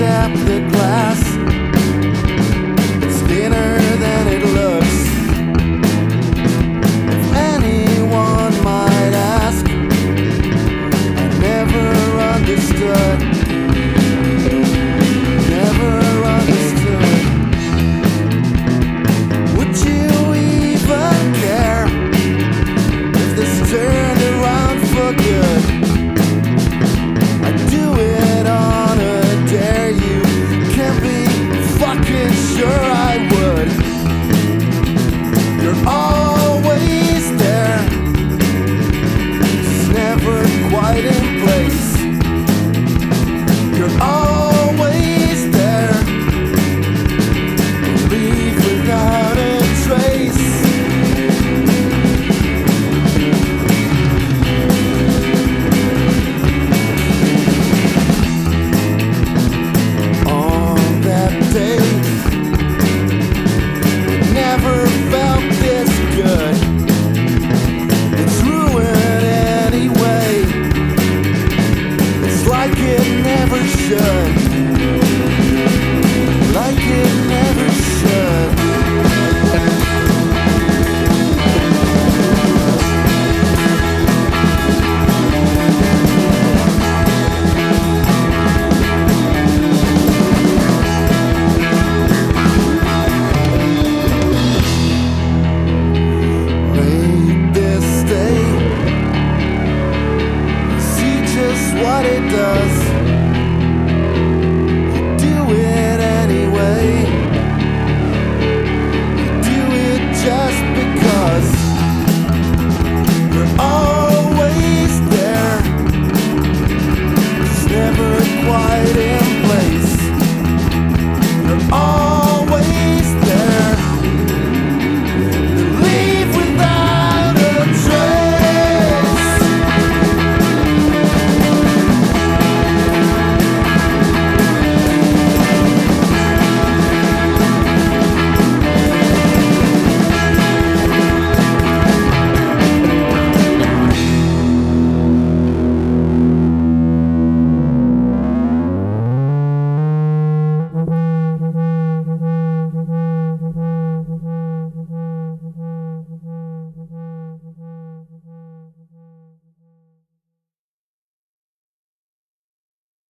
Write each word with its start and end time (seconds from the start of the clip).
tap 0.00 0.32
the 0.46 0.60
glass. 0.70 1.29